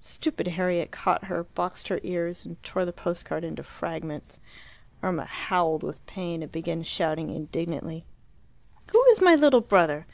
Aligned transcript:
Stupid 0.00 0.48
Harriet 0.48 0.90
caught 0.90 1.24
her, 1.24 1.44
boxed 1.44 1.88
her 1.88 1.98
ears, 2.02 2.44
and 2.44 2.62
tore 2.62 2.84
the 2.84 2.92
post 2.92 3.24
card 3.24 3.42
into 3.42 3.62
fragments. 3.62 4.38
Irma 5.02 5.24
howled 5.24 5.82
with 5.82 6.04
pain, 6.04 6.42
and 6.42 6.52
began 6.52 6.82
shouting 6.82 7.30
indignantly, 7.30 8.04
"Who 8.92 9.02
is 9.06 9.22
my 9.22 9.34
little 9.34 9.62
brother? 9.62 10.06